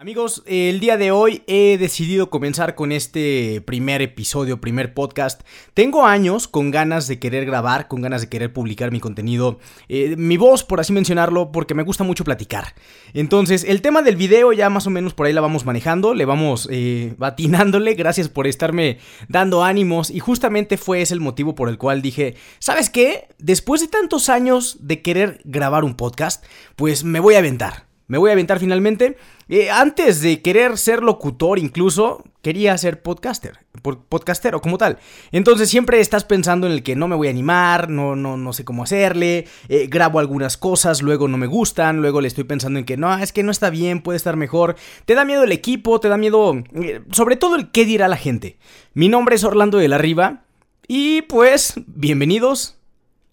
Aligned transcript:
Amigos, 0.00 0.42
el 0.46 0.80
día 0.80 0.96
de 0.96 1.10
hoy 1.10 1.42
he 1.46 1.76
decidido 1.76 2.30
comenzar 2.30 2.74
con 2.74 2.90
este 2.90 3.62
primer 3.66 4.00
episodio, 4.00 4.58
primer 4.58 4.94
podcast. 4.94 5.42
Tengo 5.74 6.06
años 6.06 6.48
con 6.48 6.70
ganas 6.70 7.06
de 7.06 7.18
querer 7.18 7.44
grabar, 7.44 7.86
con 7.86 8.00
ganas 8.00 8.22
de 8.22 8.30
querer 8.30 8.50
publicar 8.50 8.92
mi 8.92 8.98
contenido, 8.98 9.58
eh, 9.90 10.16
mi 10.16 10.38
voz, 10.38 10.64
por 10.64 10.80
así 10.80 10.94
mencionarlo, 10.94 11.52
porque 11.52 11.74
me 11.74 11.82
gusta 11.82 12.02
mucho 12.02 12.24
platicar. 12.24 12.74
Entonces, 13.12 13.62
el 13.62 13.82
tema 13.82 14.00
del 14.00 14.16
video 14.16 14.54
ya 14.54 14.70
más 14.70 14.86
o 14.86 14.90
menos 14.90 15.12
por 15.12 15.26
ahí 15.26 15.34
la 15.34 15.42
vamos 15.42 15.66
manejando, 15.66 16.14
le 16.14 16.24
vamos 16.24 16.66
eh, 16.72 17.12
batinándole. 17.18 17.92
Gracias 17.92 18.30
por 18.30 18.46
estarme 18.46 18.96
dando 19.28 19.64
ánimos 19.64 20.08
y 20.08 20.18
justamente 20.18 20.78
fue 20.78 21.02
ese 21.02 21.12
el 21.12 21.20
motivo 21.20 21.54
por 21.54 21.68
el 21.68 21.76
cual 21.76 22.00
dije, 22.00 22.36
¿sabes 22.58 22.88
qué? 22.88 23.28
Después 23.36 23.82
de 23.82 23.88
tantos 23.88 24.30
años 24.30 24.78
de 24.80 25.02
querer 25.02 25.42
grabar 25.44 25.84
un 25.84 25.94
podcast, 25.94 26.42
pues 26.74 27.04
me 27.04 27.20
voy 27.20 27.34
a 27.34 27.40
aventar. 27.40 27.89
Me 28.10 28.18
voy 28.18 28.30
a 28.30 28.32
aventar 28.32 28.58
finalmente. 28.58 29.16
Eh, 29.48 29.70
antes 29.70 30.20
de 30.20 30.42
querer 30.42 30.76
ser 30.78 31.00
locutor 31.00 31.60
incluso, 31.60 32.24
quería 32.42 32.76
ser 32.76 33.02
podcaster, 33.02 33.60
podcastero 34.08 34.60
como 34.60 34.78
tal. 34.78 34.98
Entonces 35.30 35.68
siempre 35.68 36.00
estás 36.00 36.24
pensando 36.24 36.66
en 36.66 36.72
el 36.72 36.82
que 36.82 36.96
no 36.96 37.06
me 37.06 37.14
voy 37.14 37.28
a 37.28 37.30
animar, 37.30 37.88
no, 37.88 38.16
no, 38.16 38.36
no 38.36 38.52
sé 38.52 38.64
cómo 38.64 38.82
hacerle, 38.82 39.46
eh, 39.68 39.86
grabo 39.88 40.18
algunas 40.18 40.56
cosas, 40.56 41.02
luego 41.02 41.28
no 41.28 41.38
me 41.38 41.46
gustan, 41.46 42.02
luego 42.02 42.20
le 42.20 42.26
estoy 42.26 42.42
pensando 42.42 42.80
en 42.80 42.84
que 42.84 42.96
no, 42.96 43.16
es 43.16 43.32
que 43.32 43.44
no 43.44 43.52
está 43.52 43.70
bien, 43.70 44.02
puede 44.02 44.16
estar 44.16 44.34
mejor. 44.34 44.74
Te 45.04 45.14
da 45.14 45.24
miedo 45.24 45.44
el 45.44 45.52
equipo, 45.52 46.00
te 46.00 46.08
da 46.08 46.16
miedo, 46.16 46.64
eh, 46.82 47.02
sobre 47.12 47.36
todo 47.36 47.54
el 47.54 47.70
qué 47.70 47.84
dirá 47.84 48.08
la 48.08 48.16
gente. 48.16 48.58
Mi 48.92 49.08
nombre 49.08 49.36
es 49.36 49.44
Orlando 49.44 49.78
de 49.78 49.86
la 49.86 49.98
Riva 49.98 50.42
y 50.88 51.22
pues 51.22 51.74
bienvenidos 51.86 52.76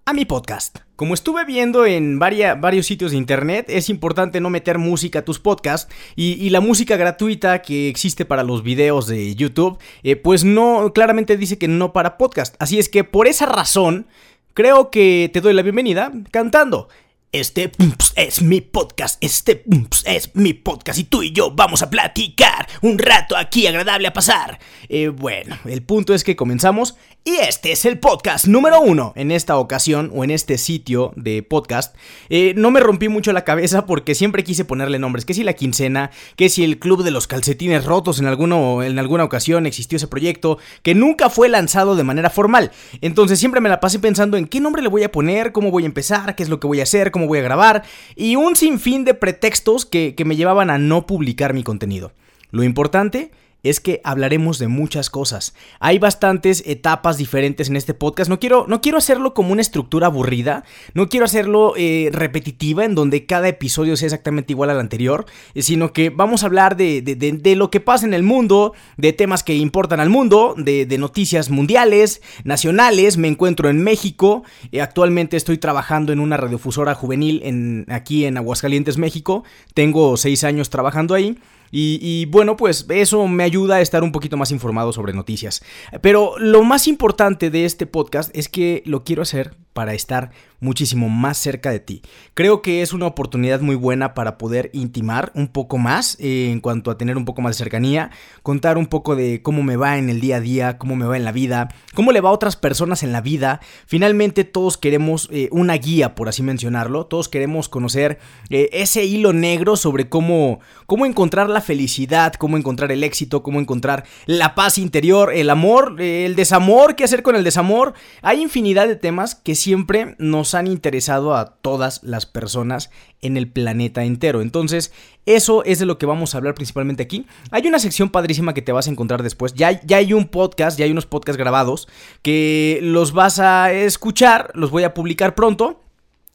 a 0.05 0.13
mi 0.13 0.25
podcast. 0.25 0.86
Como 0.97 1.13
estuve 1.13 1.45
viendo 1.45 1.85
en 1.85 2.17
varios 2.17 2.87
sitios 2.87 3.11
de 3.11 3.17
internet, 3.17 3.67
es 3.69 3.87
importante 3.87 4.41
no 4.41 4.49
meter 4.49 4.79
música 4.79 5.19
a 5.19 5.21
tus 5.25 5.37
podcasts 5.37 5.93
y, 6.15 6.49
la 6.49 6.59
música 6.59 6.97
gratuita 6.97 7.61
que 7.61 7.87
existe 7.87 8.25
para 8.25 8.41
los 8.41 8.63
videos 8.63 9.05
de 9.05 9.35
YouTube, 9.35 9.77
eh, 10.01 10.15
pues 10.15 10.43
no, 10.43 10.91
claramente 10.95 11.37
dice 11.37 11.59
que 11.59 11.67
no 11.67 11.93
para 11.93 12.17
podcast. 12.17 12.55
Así 12.57 12.79
es 12.79 12.89
que 12.89 13.03
por 13.03 13.27
esa 13.27 13.45
razón, 13.45 14.07
creo 14.55 14.89
que 14.89 15.29
te 15.31 15.39
doy 15.39 15.53
la 15.53 15.61
bienvenida 15.61 16.11
cantando. 16.31 16.87
Este 17.31 17.71
es 18.15 18.41
mi 18.41 18.61
podcast, 18.61 19.23
este 19.23 19.63
es 20.05 20.33
mi 20.33 20.53
podcast 20.53 20.97
y 20.97 21.03
tú 21.03 21.21
y 21.21 21.31
yo 21.31 21.51
vamos 21.51 21.83
a 21.83 21.89
platicar 21.89 22.67
un 22.81 22.97
rato 22.97 23.37
aquí 23.37 23.67
agradable 23.67 24.07
a 24.07 24.13
pasar. 24.13 24.57
Eh, 24.89 25.09
bueno, 25.09 25.57
el 25.65 25.83
punto 25.83 26.15
es 26.15 26.23
que 26.23 26.35
comenzamos 26.35 26.95
y 27.27 27.39
este 27.39 27.73
es 27.73 27.83
el 27.83 27.99
podcast 27.99 28.47
número 28.47 28.79
uno 28.79 29.11
en 29.17 29.31
esta 29.31 29.57
ocasión 29.57 30.09
o 30.15 30.23
en 30.23 30.31
este 30.31 30.57
sitio 30.57 31.11
de 31.17 31.43
podcast. 31.43 31.93
Eh, 32.29 32.53
no 32.55 32.71
me 32.71 32.79
rompí 32.79 33.09
mucho 33.09 33.33
la 33.33 33.43
cabeza 33.43 33.85
porque 33.85 34.15
siempre 34.15 34.45
quise 34.45 34.63
ponerle 34.63 34.97
nombres, 34.97 35.25
que 35.25 35.33
si 35.33 35.43
la 35.43 35.51
quincena, 35.51 36.09
que 36.37 36.47
si 36.47 36.63
el 36.63 36.79
club 36.79 37.03
de 37.03 37.11
los 37.11 37.27
calcetines 37.27 37.83
rotos 37.83 38.21
en, 38.21 38.27
alguno, 38.27 38.81
en 38.81 38.97
alguna 38.97 39.25
ocasión 39.25 39.65
existió 39.65 39.97
ese 39.97 40.07
proyecto, 40.07 40.57
que 40.83 40.95
nunca 40.95 41.29
fue 41.29 41.49
lanzado 41.49 41.97
de 41.97 42.05
manera 42.05 42.29
formal. 42.29 42.71
Entonces 43.01 43.39
siempre 43.39 43.59
me 43.59 43.67
la 43.67 43.81
pasé 43.81 43.99
pensando 43.99 44.37
en 44.37 44.47
qué 44.47 44.61
nombre 44.61 44.81
le 44.81 44.87
voy 44.87 45.03
a 45.03 45.11
poner, 45.11 45.51
cómo 45.51 45.69
voy 45.69 45.83
a 45.83 45.87
empezar, 45.87 46.33
qué 46.33 46.43
es 46.43 46.49
lo 46.49 46.61
que 46.61 46.67
voy 46.67 46.79
a 46.79 46.83
hacer, 46.83 47.11
cómo 47.11 47.27
voy 47.27 47.39
a 47.39 47.41
grabar 47.41 47.83
y 48.15 48.37
un 48.37 48.55
sinfín 48.55 49.03
de 49.03 49.15
pretextos 49.15 49.85
que, 49.85 50.15
que 50.15 50.23
me 50.23 50.37
llevaban 50.37 50.69
a 50.69 50.77
no 50.77 51.05
publicar 51.05 51.53
mi 51.53 51.63
contenido. 51.63 52.13
Lo 52.51 52.63
importante 52.63 53.31
es 53.63 53.79
que 53.79 54.01
hablaremos 54.03 54.59
de 54.59 54.67
muchas 54.67 55.09
cosas. 55.09 55.53
Hay 55.79 55.99
bastantes 55.99 56.63
etapas 56.65 57.17
diferentes 57.17 57.69
en 57.69 57.75
este 57.75 57.93
podcast. 57.93 58.29
No 58.29 58.39
quiero, 58.39 58.65
no 58.67 58.81
quiero 58.81 58.97
hacerlo 58.97 59.33
como 59.33 59.51
una 59.51 59.61
estructura 59.61 60.07
aburrida, 60.07 60.63
no 60.93 61.09
quiero 61.09 61.25
hacerlo 61.25 61.73
eh, 61.75 62.09
repetitiva 62.11 62.85
en 62.85 62.95
donde 62.95 63.25
cada 63.25 63.47
episodio 63.47 63.97
sea 63.97 64.07
exactamente 64.07 64.53
igual 64.53 64.69
al 64.69 64.79
anterior, 64.79 65.25
eh, 65.53 65.61
sino 65.61 65.93
que 65.93 66.09
vamos 66.09 66.43
a 66.43 66.47
hablar 66.47 66.77
de, 66.77 67.53
lo 67.55 67.71
que 67.71 67.79
pasa 67.79 68.05
en 68.05 68.13
el 68.13 68.23
mundo, 68.23 68.73
de 68.97 69.13
temas 69.13 69.43
que 69.43 69.55
importan 69.55 69.99
al 69.99 70.09
mundo, 70.09 70.55
de, 70.57 70.97
noticias 70.97 71.49
mundiales, 71.49 72.21
nacionales. 72.43 73.17
Me 73.17 73.27
encuentro 73.27 73.69
en 73.69 73.83
México, 73.83 74.43
eh, 74.71 74.81
actualmente 74.81 75.37
estoy 75.37 75.57
trabajando 75.57 76.11
en 76.11 76.19
una 76.19 76.37
radiofusora 76.37 76.95
juvenil 76.95 77.41
en, 77.43 77.85
aquí 77.89 78.25
en 78.25 78.37
Aguascalientes, 78.37 78.97
México. 78.97 79.43
Tengo 79.73 80.17
seis 80.17 80.43
años 80.43 80.69
trabajando 80.69 81.13
ahí. 81.13 81.37
Y, 81.71 82.25
bueno, 82.27 82.57
pues 82.57 82.85
eso 82.89 83.27
me 83.27 83.43
ayuda 83.43 83.75
a 83.75 83.81
estar 83.81 84.03
un 84.03 84.11
poquito 84.11 84.37
más 84.37 84.51
informado 84.51 84.93
sobre 84.93 85.13
noticias. 85.13 85.63
Pero 86.01 86.37
lo 86.37 86.63
más 86.63 86.87
importante 86.87 87.49
de 87.49 87.65
este 87.65 87.85
podcast 87.85 88.35
es 88.35 88.49
que 88.49 88.83
lo 88.85 89.03
quiero 89.03 89.21
hacer 89.21 89.55
para 89.73 89.93
estar 89.93 90.31
muchísimo 90.59 91.09
más 91.09 91.37
cerca 91.37 91.71
de 91.71 91.79
ti. 91.79 92.01
Creo 92.33 92.61
que 92.61 92.81
es 92.81 92.93
una 92.93 93.05
oportunidad 93.05 93.61
muy 93.61 93.75
buena 93.75 94.13
para 94.13 94.37
poder 94.37 94.69
intimar 94.73 95.31
un 95.35 95.47
poco 95.47 95.77
más 95.77 96.17
eh, 96.19 96.49
en 96.51 96.59
cuanto 96.59 96.91
a 96.91 96.97
tener 96.97 97.17
un 97.17 97.25
poco 97.25 97.41
más 97.41 97.55
de 97.57 97.63
cercanía, 97.63 98.11
contar 98.43 98.77
un 98.77 98.87
poco 98.87 99.15
de 99.15 99.41
cómo 99.41 99.63
me 99.63 99.75
va 99.75 99.97
en 99.97 100.09
el 100.09 100.19
día 100.19 100.37
a 100.37 100.41
día, 100.41 100.77
cómo 100.77 100.95
me 100.95 101.05
va 101.05 101.17
en 101.17 101.25
la 101.25 101.31
vida, 101.31 101.69
cómo 101.93 102.11
le 102.11 102.21
va 102.21 102.29
a 102.29 102.33
otras 102.33 102.55
personas 102.55 103.03
en 103.03 103.11
la 103.11 103.21
vida. 103.21 103.61
Finalmente 103.85 104.43
todos 104.43 104.77
queremos 104.77 105.29
eh, 105.31 105.49
una 105.51 105.75
guía, 105.75 106.15
por 106.15 106.29
así 106.29 106.41
mencionarlo, 106.43 107.05
todos 107.05 107.29
queremos 107.29 107.69
conocer 107.69 108.19
eh, 108.49 108.69
ese 108.73 109.05
hilo 109.05 109.33
negro 109.33 109.75
sobre 109.75 110.09
cómo, 110.09 110.59
cómo 110.85 111.05
encontrar 111.05 111.49
la 111.49 111.61
felicidad, 111.61 112.33
cómo 112.33 112.57
encontrar 112.57 112.91
el 112.91 113.03
éxito, 113.03 113.43
cómo 113.43 113.59
encontrar 113.59 114.05
la 114.25 114.55
paz 114.55 114.77
interior, 114.77 115.31
el 115.33 115.49
amor, 115.49 116.01
el 116.01 116.35
desamor, 116.35 116.95
qué 116.95 117.03
hacer 117.03 117.21
con 117.21 117.35
el 117.35 117.43
desamor. 117.43 117.93
Hay 118.21 118.41
infinidad 118.41 118.87
de 118.87 118.95
temas 118.95 119.35
que 119.35 119.55
siempre 119.55 120.15
nos 120.17 120.46
han 120.53 120.67
interesado 120.67 121.35
a 121.35 121.57
todas 121.61 122.03
las 122.03 122.25
personas 122.25 122.89
en 123.21 123.37
el 123.37 123.51
planeta 123.51 124.03
entero. 124.03 124.41
Entonces, 124.41 124.91
eso 125.25 125.63
es 125.63 125.79
de 125.79 125.85
lo 125.85 125.97
que 125.97 126.05
vamos 126.05 126.33
a 126.33 126.37
hablar 126.37 126.55
principalmente 126.55 127.03
aquí. 127.03 127.25
Hay 127.51 127.67
una 127.67 127.79
sección 127.79 128.09
padrísima 128.09 128.53
que 128.53 128.61
te 128.61 128.71
vas 128.71 128.87
a 128.87 128.91
encontrar 128.91 129.23
después. 129.23 129.53
Ya, 129.53 129.81
ya 129.83 129.97
hay 129.97 130.13
un 130.13 130.27
podcast, 130.27 130.77
ya 130.77 130.85
hay 130.85 130.91
unos 130.91 131.05
podcasts 131.05 131.37
grabados 131.37 131.87
que 132.21 132.79
los 132.81 133.13
vas 133.13 133.39
a 133.39 133.71
escuchar, 133.71 134.51
los 134.53 134.71
voy 134.71 134.83
a 134.83 134.93
publicar 134.93 135.35
pronto 135.35 135.86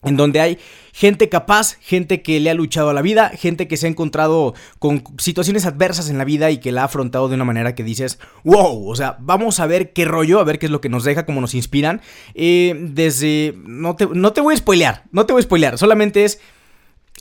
en 0.03 0.17
donde 0.17 0.39
hay 0.39 0.59
gente 0.93 1.27
capaz, 1.29 1.77
gente 1.81 2.21
que 2.21 2.39
le 2.39 2.49
ha 2.49 2.53
luchado 2.53 2.89
a 2.89 2.93
la 2.93 3.01
vida, 3.01 3.29
gente 3.29 3.67
que 3.67 3.77
se 3.77 3.87
ha 3.87 3.89
encontrado 3.89 4.53
con 4.79 5.03
situaciones 5.17 5.65
adversas 5.65 6.09
en 6.09 6.17
la 6.17 6.25
vida 6.25 6.51
y 6.51 6.59
que 6.59 6.71
la 6.71 6.81
ha 6.81 6.85
afrontado 6.85 7.29
de 7.29 7.35
una 7.35 7.45
manera 7.45 7.75
que 7.75 7.83
dices, 7.83 8.19
wow, 8.43 8.87
o 8.87 8.95
sea, 8.95 9.17
vamos 9.19 9.59
a 9.59 9.67
ver 9.67 9.93
qué 9.93 10.05
rollo, 10.05 10.39
a 10.39 10.43
ver 10.43 10.59
qué 10.59 10.67
es 10.67 10.71
lo 10.71 10.81
que 10.81 10.89
nos 10.89 11.03
deja, 11.03 11.25
cómo 11.25 11.41
nos 11.41 11.55
inspiran. 11.55 12.01
Eh, 12.35 12.75
desde, 12.79 13.55
no 13.65 13.95
te, 13.95 14.07
no 14.07 14.33
te 14.33 14.41
voy 14.41 14.53
a 14.53 14.57
spoilear, 14.57 15.03
no 15.11 15.25
te 15.25 15.33
voy 15.33 15.39
a 15.39 15.43
spoilear, 15.43 15.77
solamente 15.77 16.25
es 16.25 16.39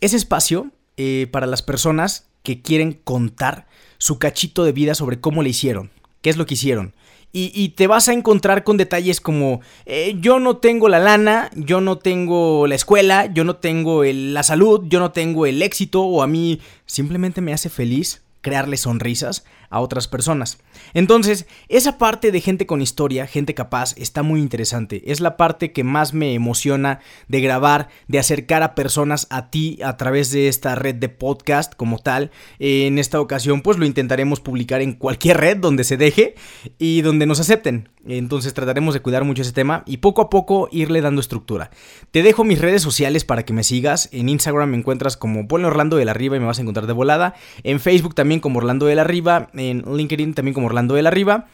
ese 0.00 0.16
espacio 0.16 0.70
eh, 0.96 1.28
para 1.30 1.46
las 1.46 1.62
personas 1.62 2.28
que 2.42 2.60
quieren 2.60 2.92
contar 2.92 3.66
su 3.98 4.18
cachito 4.18 4.64
de 4.64 4.72
vida 4.72 4.94
sobre 4.94 5.20
cómo 5.20 5.42
le 5.42 5.50
hicieron, 5.50 5.90
qué 6.20 6.30
es 6.30 6.36
lo 6.36 6.44
que 6.44 6.54
hicieron. 6.54 6.94
Y, 7.34 7.70
te 7.70 7.86
vas 7.86 8.08
a 8.08 8.12
encontrar 8.12 8.62
con 8.62 8.76
detalles 8.76 9.22
como 9.22 9.62
eh, 9.86 10.16
yo 10.20 10.38
no 10.38 10.58
tengo 10.58 10.90
la 10.90 10.98
lana, 10.98 11.50
yo 11.54 11.80
no 11.80 11.96
tengo 11.96 12.66
la 12.66 12.74
escuela, 12.74 13.24
yo 13.32 13.42
no 13.44 13.56
tengo 13.56 14.04
la 14.04 14.42
salud, 14.42 14.82
yo 14.86 15.00
no 15.00 15.12
tengo 15.12 15.46
el 15.46 15.62
éxito 15.62 16.02
o 16.02 16.22
a 16.22 16.26
mí 16.26 16.60
simplemente 16.84 17.40
me 17.40 17.54
hace 17.54 17.70
feliz 17.70 18.22
crearle 18.42 18.76
sonrisas 18.76 19.44
a 19.72 19.80
otras 19.80 20.06
personas. 20.06 20.58
Entonces, 20.94 21.46
esa 21.68 21.98
parte 21.98 22.30
de 22.30 22.40
gente 22.40 22.66
con 22.66 22.82
historia, 22.82 23.26
gente 23.26 23.54
capaz, 23.54 23.94
está 23.96 24.22
muy 24.22 24.40
interesante. 24.40 25.10
Es 25.10 25.20
la 25.20 25.36
parte 25.36 25.72
que 25.72 25.82
más 25.82 26.12
me 26.12 26.34
emociona 26.34 27.00
de 27.26 27.40
grabar, 27.40 27.88
de 28.06 28.18
acercar 28.18 28.62
a 28.62 28.74
personas 28.74 29.26
a 29.30 29.50
ti 29.50 29.80
a 29.82 29.96
través 29.96 30.30
de 30.30 30.48
esta 30.48 30.74
red 30.74 30.94
de 30.94 31.08
podcast 31.08 31.74
como 31.74 31.98
tal. 31.98 32.30
En 32.58 32.98
esta 32.98 33.20
ocasión, 33.20 33.62
pues 33.62 33.78
lo 33.78 33.86
intentaremos 33.86 34.40
publicar 34.40 34.82
en 34.82 34.92
cualquier 34.92 35.38
red 35.38 35.56
donde 35.56 35.84
se 35.84 35.96
deje 35.96 36.34
y 36.78 37.00
donde 37.00 37.26
nos 37.26 37.40
acepten. 37.40 37.88
Entonces 38.06 38.52
trataremos 38.52 38.94
de 38.94 39.00
cuidar 39.00 39.24
mucho 39.24 39.42
ese 39.42 39.52
tema 39.52 39.84
y 39.86 39.98
poco 39.98 40.22
a 40.22 40.30
poco 40.30 40.68
irle 40.72 41.00
dando 41.00 41.20
estructura. 41.20 41.70
Te 42.10 42.22
dejo 42.22 42.44
mis 42.44 42.60
redes 42.60 42.82
sociales 42.82 43.24
para 43.24 43.44
que 43.44 43.52
me 43.52 43.62
sigas. 43.62 44.08
En 44.12 44.28
Instagram 44.28 44.70
me 44.70 44.76
encuentras 44.76 45.16
como 45.16 45.46
Ponle 45.46 45.68
Orlando 45.68 45.96
de 45.96 46.04
la 46.04 46.10
Arriba 46.10 46.36
y 46.36 46.40
me 46.40 46.46
vas 46.46 46.58
a 46.58 46.62
encontrar 46.62 46.86
de 46.86 46.92
volada. 46.92 47.34
En 47.62 47.80
Facebook 47.80 48.14
también 48.14 48.40
como 48.40 48.58
Orlando 48.58 48.86
de 48.86 48.96
la 48.96 49.02
Arriba 49.02 49.50
en 49.70 49.84
LinkedIn 49.96 50.34
también 50.34 50.54
como 50.54 50.66
Orlando 50.66 50.94
de 50.94 51.02
la 51.02 51.10
Riva. 51.10 51.46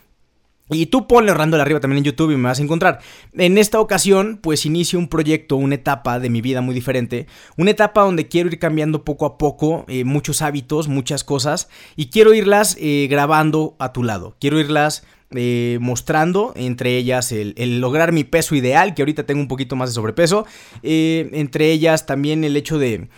Y 0.70 0.86
tú 0.86 1.06
ponle 1.06 1.32
Orlando 1.32 1.56
de 1.56 1.58
la 1.58 1.64
Riva 1.64 1.80
también 1.80 1.98
en 1.98 2.04
YouTube 2.04 2.32
y 2.32 2.36
me 2.36 2.48
vas 2.48 2.60
a 2.60 2.62
encontrar. 2.62 3.00
En 3.32 3.56
esta 3.56 3.80
ocasión, 3.80 4.38
pues 4.42 4.66
inicio 4.66 4.98
un 4.98 5.08
proyecto, 5.08 5.56
una 5.56 5.76
etapa 5.76 6.20
de 6.20 6.28
mi 6.28 6.42
vida 6.42 6.60
muy 6.60 6.74
diferente. 6.74 7.26
Una 7.56 7.70
etapa 7.70 8.02
donde 8.02 8.28
quiero 8.28 8.50
ir 8.50 8.58
cambiando 8.58 9.02
poco 9.04 9.24
a 9.24 9.38
poco 9.38 9.86
eh, 9.88 10.04
muchos 10.04 10.42
hábitos, 10.42 10.88
muchas 10.88 11.24
cosas. 11.24 11.70
Y 11.96 12.10
quiero 12.10 12.34
irlas 12.34 12.76
eh, 12.78 13.06
grabando 13.10 13.76
a 13.78 13.92
tu 13.92 14.02
lado. 14.02 14.36
Quiero 14.40 14.60
irlas 14.60 15.04
eh, 15.34 15.76
mostrando, 15.82 16.54
entre 16.56 16.96
ellas 16.96 17.32
el, 17.32 17.80
lograr 17.82 18.12
mi 18.12 18.24
peso 18.24 18.54
ideal, 18.54 18.94
que 18.94 19.02
ahorita 19.02 19.26
tengo 19.26 19.42
un 19.42 19.48
poquito 19.48 19.76
más 19.76 19.90
de 19.90 19.94
sobrepeso, 19.94 20.46
eh, 20.82 21.28
entre 21.34 21.70
ellas 21.70 22.06
también 22.06 22.44
el 22.44 22.56
hecho 22.56 22.78
de, 22.78 23.10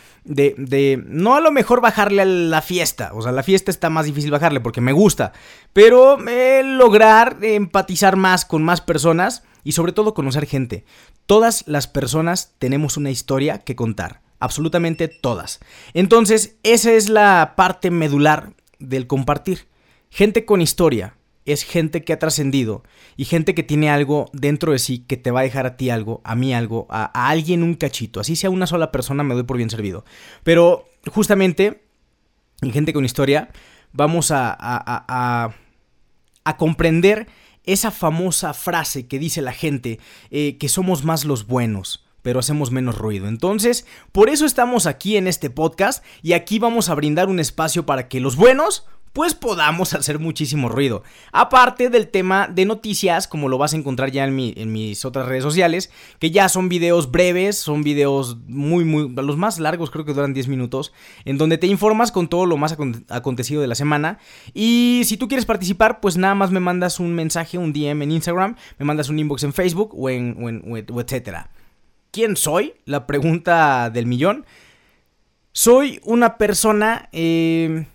no 1.06 1.36
a 1.36 1.40
lo 1.40 1.52
mejor 1.52 1.80
bajarle 1.80 2.22
a 2.22 2.24
la 2.24 2.62
fiesta, 2.62 3.12
o 3.14 3.22
sea, 3.22 3.30
la 3.30 3.44
fiesta 3.44 3.70
está 3.70 3.90
más 3.90 4.06
difícil 4.06 4.32
bajarle 4.32 4.58
porque 4.58 4.80
me 4.80 4.90
gusta, 4.90 5.32
pero 5.72 6.18
eh, 6.28 6.62
lograr 6.64 7.38
empatizar 7.42 8.16
más 8.16 8.44
con 8.44 8.64
más 8.64 8.80
personas 8.80 9.44
y 9.62 9.70
sobre 9.72 9.92
todo 9.92 10.12
conocer 10.12 10.46
gente. 10.46 10.84
Todas 11.26 11.62
las 11.68 11.86
personas 11.86 12.54
tenemos 12.58 12.96
una 12.96 13.10
historia 13.10 13.58
que 13.58 13.76
contar. 13.76 14.20
absolutamente 14.40 15.06
todas. 15.06 15.60
Entonces, 15.92 16.56
esa 16.62 16.90
es 16.92 17.08
la 17.10 17.52
parte 17.56 17.90
medular 17.90 18.54
del 18.78 19.06
compartir. 19.06 19.68
Gente 20.08 20.46
con 20.46 20.62
historia 20.62 21.14
es 21.44 21.62
gente 21.62 22.04
que 22.04 22.12
ha 22.12 22.18
trascendido 22.18 22.82
y 23.16 23.24
gente 23.24 23.54
que 23.54 23.62
tiene 23.62 23.90
algo 23.90 24.30
dentro 24.32 24.72
de 24.72 24.78
sí 24.78 25.00
que 25.00 25.16
te 25.16 25.30
va 25.30 25.40
a 25.40 25.44
dejar 25.44 25.66
a 25.66 25.76
ti 25.76 25.90
algo, 25.90 26.20
a 26.24 26.34
mí 26.34 26.54
algo, 26.54 26.86
a, 26.90 27.28
alguien 27.28 27.62
un 27.62 27.74
cachito. 27.74 28.20
Así 28.20 28.36
sea 28.36 28.50
una 28.50 28.66
sola 28.66 28.92
persona, 28.92 29.22
me 29.22 29.34
doy 29.34 29.44
por 29.44 29.56
bien 29.56 29.70
servido. 29.70 30.04
Pero 30.42 30.88
justamente, 31.10 31.82
en 32.62 32.72
gente 32.72 32.92
con 32.92 33.04
historia, 33.04 33.50
vamos 33.92 34.30
a, 34.30 34.56
a, 34.58 35.54
a 36.44 36.56
comprender 36.56 37.26
esa 37.64 37.90
famosa 37.90 38.54
frase 38.54 39.06
que 39.06 39.18
dice 39.18 39.42
la 39.42 39.52
gente, 39.52 39.98
eh, 40.30 40.56
que 40.58 40.68
somos 40.68 41.04
más 41.04 41.24
los 41.24 41.46
buenos 41.46 42.04
pero 42.22 42.38
hacemos 42.38 42.70
menos 42.70 42.98
ruido. 42.98 43.28
Entonces, 43.28 43.86
por 44.12 44.28
eso 44.28 44.44
estamos 44.44 44.86
aquí 44.86 45.16
en 45.16 45.26
este 45.26 45.48
podcast 45.48 46.04
y 46.22 46.34
aquí 46.34 46.58
vamos 46.58 46.90
a 46.90 46.94
brindar 46.94 47.28
un 47.30 47.40
espacio 47.40 47.86
para 47.86 48.08
que 48.08 48.20
los 48.20 48.36
buenos 48.36 48.86
pues 49.12 49.34
podamos 49.34 49.92
hacer 49.94 50.18
muchísimo 50.18 50.68
ruido. 50.68 51.02
Aparte 51.32 51.90
del 51.90 52.08
tema 52.08 52.48
de 52.48 52.64
noticias, 52.64 53.26
como 53.26 53.48
lo 53.48 53.58
vas 53.58 53.74
a 53.74 53.76
encontrar 53.76 54.10
ya 54.10 54.24
en, 54.24 54.72
mis 54.72 55.04
otras 55.04 55.26
redes 55.26 55.42
sociales, 55.42 55.90
que 56.18 56.30
ya 56.30 56.48
son 56.48 56.68
videos 56.68 57.10
breves, 57.10 57.56
son 57.56 57.82
videos 57.82 58.38
muy, 58.46 58.84
muy, 58.84 59.08
los 59.08 59.36
más 59.36 59.58
largos 59.58 59.90
creo 59.90 60.04
que 60.04 60.14
duran 60.14 60.32
10 60.32 60.48
minutos, 60.48 60.92
en 61.24 61.38
donde 61.38 61.58
te 61.58 61.66
informas 61.66 62.12
con 62.12 62.28
todo 62.28 62.46
lo 62.46 62.56
más 62.56 62.76
acontecido 63.08 63.60
de 63.60 63.66
la 63.66 63.74
semana. 63.74 64.18
Y 64.54 65.02
si 65.04 65.16
tú 65.16 65.26
quieres 65.26 65.46
participar, 65.46 66.00
pues 66.00 66.16
nada 66.16 66.34
más 66.34 66.50
me 66.50 66.60
mandas 66.60 67.00
un 67.00 67.14
mensaje, 67.14 67.58
un 67.58 67.72
DM 67.72 68.02
en 68.02 68.12
Instagram, 68.12 68.56
me 68.78 68.86
mandas 68.86 69.08
un 69.08 69.18
inbox 69.18 69.42
en 69.42 69.52
Facebook 69.52 69.90
o 69.94 70.08
en, 70.08 70.62
o 70.90 71.00
etcétera. 71.00 71.50
¿Quién 72.12 72.36
soy? 72.36 72.74
La 72.84 73.06
pregunta 73.06 73.90
del 73.90 74.06
millón. 74.06 74.44
Soy 75.52 76.00
una 76.04 76.38
persona... 76.38 77.08
Eh, 77.12 77.86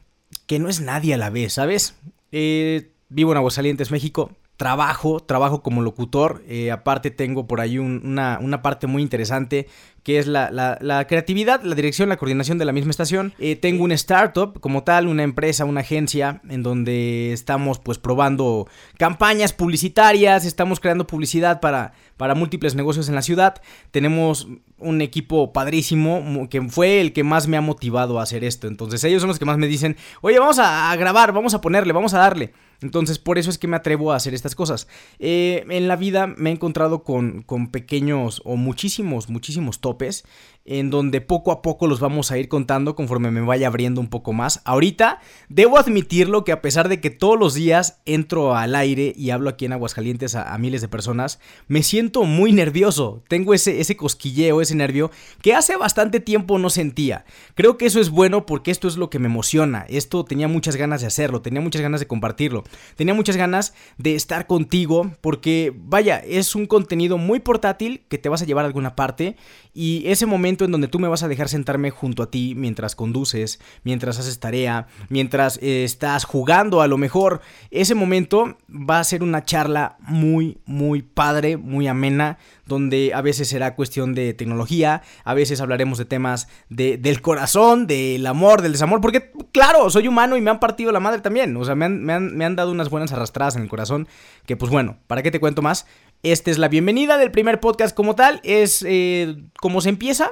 que 0.48 0.60
no 0.60 0.70
es 0.70 0.82
nadie 0.82 1.14
a 1.14 1.18
la 1.18 1.30
vez, 1.30 1.54
¿sabes? 1.54 1.96
Eh, 2.32 2.92
vivo 3.10 3.32
en 3.32 3.38
Aguascalientes, 3.38 3.92
México. 3.92 4.32
Trabajo, 4.58 5.20
trabajo 5.20 5.62
como 5.62 5.82
locutor. 5.82 6.44
Eh, 6.48 6.72
aparte 6.72 7.12
tengo 7.12 7.48
por 7.48 7.60
ahí 7.60 7.78
una, 7.78 8.40
una, 8.42 8.62
parte 8.62 8.88
muy 8.88 9.02
interesante 9.02 9.68
que 10.06 10.20
es 10.20 10.28
la, 10.28 10.52
la, 10.52 11.08
creatividad, 11.08 11.64
la 11.64 11.74
dirección, 11.74 12.10
la 12.10 12.18
coordinación 12.18 12.60
de 12.60 12.66
la 12.66 12.72
misma 12.72 12.92
estación. 12.92 13.34
Eh, 13.40 13.56
tengo 13.56 13.84
un 13.84 13.92
startup 13.92 14.60
como 14.60 14.84
tal, 14.84 15.08
una 15.08 15.24
empresa, 15.24 15.66
una 15.66 15.82
agencia 15.82 16.42
en 16.48 16.62
donde 16.62 17.34
estamos 17.34 17.80
pues 17.80 17.98
probando 17.98 18.68
campañas 19.00 19.52
publicitarias, 19.52 20.46
estamos 20.46 20.80
creando 20.80 21.08
publicidad 21.08 21.60
para, 21.60 21.94
para 22.18 22.36
múltiples 22.36 22.76
negocios 22.76 23.10
en 23.10 23.16
la 23.16 23.24
ciudad. 23.24 23.62
Tenemos 23.90 24.48
un 24.78 25.02
equipo 25.02 25.52
padrísimo 25.52 26.48
que 26.52 26.62
fue 26.62 27.02
el 27.02 27.12
que 27.12 27.24
más 27.24 27.48
me 27.48 27.58
ha 27.58 27.62
motivado 27.62 28.20
a 28.20 28.24
hacer 28.24 28.44
esto. 28.44 28.68
Entonces 28.68 29.04
ellos 29.04 29.24
son 29.24 29.30
los 29.30 29.40
que 29.40 29.46
más 29.46 29.58
me 29.58 29.66
dicen, 29.66 29.98
oye, 30.22 30.38
vamos 30.38 30.60
a 30.60 30.96
grabar, 30.98 31.32
vamos 31.34 31.56
a 31.56 31.62
ponerle, 31.62 31.94
vamos 31.94 32.14
a 32.14 32.20
darle. 32.20 32.54
Entonces, 32.82 33.20
por 33.20 33.38
eso 33.38 33.50
es 33.50 33.58
que 33.58 33.68
me 33.68 33.78
atrevo 33.78 34.12
a 34.12 34.16
hacer 34.16 34.34
estas 34.34 34.56
cosas. 34.56 34.88
Eh, 35.20 35.66
en 35.70 35.88
la 35.88 35.96
vida 35.96 36.28
me 36.28 36.50
he 36.50 36.54
encontrado 36.54 37.04
con, 37.04 37.42
con 37.42 37.68
pequeños 37.68 38.42
o 38.46 38.56
muchísimos, 38.56 39.30
muchísimos 39.30 39.80
tops 39.80 40.24
en 40.66 40.90
donde 40.90 41.22
poco 41.22 41.52
a 41.52 41.62
poco 41.62 41.86
los 41.86 42.00
vamos 42.00 42.32
a 42.32 42.40
ir 42.40 42.50
contando 42.50 42.96
conforme 42.96 43.30
me 43.30 43.42
vaya 43.42 43.68
abriendo 43.68 44.02
un 44.02 44.08
poco 44.08 44.34
más. 44.34 44.62
Ahorita 44.66 45.20
debo 45.48 45.78
admitirlo 45.78 46.44
que 46.44 46.52
a 46.52 46.62
pesar 46.62 46.90
de 46.90 47.00
que 47.00 47.12
todos 47.12 47.40
los 47.40 47.54
días 47.54 48.02
entro 48.06 48.56
al 48.56 48.76
aire 48.76 49.14
y 49.16 49.30
hablo 49.30 49.50
aquí 49.50 49.66
en 49.66 49.74
Aguascalientes 49.74 50.34
a, 50.34 50.58
miles 50.58 50.82
de 50.82 50.88
personas, 50.88 51.40
me 51.68 51.84
siento 51.84 52.24
muy 52.24 52.52
nervioso. 52.52 53.24
Tengo 53.28 53.54
ese, 53.54 53.80
ese 53.80 53.96
cosquilleo, 53.96 54.60
ese 54.60 54.74
nervio 54.74 55.12
que 55.42 55.54
hace 55.54 55.78
bastante 55.78 56.20
tiempo 56.20 56.58
no 56.58 56.72
sentía. 56.72 57.26
Creo 57.54 57.78
que 57.78 57.86
eso 57.86 58.00
es 58.00 58.10
bueno 58.10 58.48
porque 58.48 58.72
esto 58.72 58.88
es 58.88 58.98
lo 58.98 59.12
que 59.12 59.20
me 59.20 59.28
emociona. 59.28 59.86
Esto 59.88 60.26
tenía 60.26 60.48
muchas 60.48 60.78
ganas 60.78 61.02
de 61.02 61.08
hacerlo, 61.08 61.42
tenía 61.42 61.62
muchas 61.62 61.84
ganas 61.84 62.00
de 62.00 62.08
compartirlo, 62.08 62.64
tenía 62.96 63.14
muchas 63.14 63.38
ganas 63.38 63.76
de 63.98 64.16
estar 64.16 64.48
contigo 64.48 65.12
porque 65.22 65.74
vaya, 65.76 66.18
es 66.18 66.56
un 66.56 66.66
contenido 66.66 67.20
muy 67.20 67.40
portátil 67.40 68.04
que 68.10 68.18
te 68.18 68.30
vas 68.30 68.42
a 68.42 68.46
llevar 68.46 68.66
a 68.66 68.68
alguna 68.68 68.96
parte 68.96 69.36
y 69.74 70.04
ese 70.08 70.26
en 70.64 70.72
donde 70.72 70.88
tú 70.88 71.00
me 71.00 71.10
vas 71.10 71.24
a 71.24 71.28
dejar 71.28 71.50
sentarme 71.50 71.92
junto 71.92 72.24
a 72.24 72.32
ti 72.32 72.54
mientras 72.56 72.96
conduces, 72.96 73.60
mientras 73.84 74.18
haces 74.18 74.40
tarea, 74.40 74.88
mientras 75.10 75.58
eh, 75.62 75.84
estás 75.84 76.24
jugando 76.24 76.82
a 76.82 76.88
lo 76.88 76.98
mejor, 76.98 77.42
ese 77.72 77.96
momento 77.96 78.58
va 78.70 79.00
a 79.00 79.04
ser 79.04 79.24
una 79.24 79.44
charla 79.44 79.98
muy, 80.00 80.60
muy 80.66 81.02
padre, 81.02 81.58
muy 81.58 81.88
amena, 81.88 82.38
donde 82.66 83.14
a 83.14 83.22
veces 83.22 83.50
será 83.50 83.76
cuestión 83.76 84.16
de 84.16 84.34
tecnología, 84.34 85.02
a 85.26 85.34
veces 85.34 85.60
hablaremos 85.60 85.98
de 85.98 86.06
temas 86.06 86.48
de, 86.70 86.98
del 86.98 87.22
corazón, 87.22 87.88
del 87.88 88.26
amor, 88.26 88.62
del 88.62 88.72
desamor, 88.72 89.02
porque 89.02 89.32
claro, 89.52 89.90
soy 89.90 90.08
humano 90.08 90.38
y 90.38 90.42
me 90.42 90.52
han 90.52 90.60
partido 90.62 90.92
la 90.94 91.02
madre 91.02 91.20
también, 91.20 91.56
o 91.58 91.66
sea, 91.66 91.76
me 91.76 91.86
han, 91.86 92.04
me 92.04 92.14
han, 92.14 92.38
me 92.38 92.46
han 92.46 92.56
dado 92.56 92.72
unas 92.72 92.90
buenas 92.90 93.12
arrastradas 93.12 93.58
en 93.58 93.64
el 93.64 93.68
corazón, 93.68 94.08
que 94.46 94.56
pues 94.56 94.72
bueno, 94.72 94.98
¿para 95.08 95.22
qué 95.22 95.32
te 95.32 95.40
cuento 95.42 95.62
más? 95.62 95.86
Esta 96.26 96.50
es 96.50 96.58
la 96.58 96.70
bienvenida 96.70 97.20
del 97.20 97.30
primer 97.30 97.60
podcast 97.60 97.96
como 97.96 98.16
tal. 98.16 98.42
Es 98.44 98.84
eh, 98.88 99.36
como 99.60 99.80
se 99.80 99.90
empieza. 99.90 100.32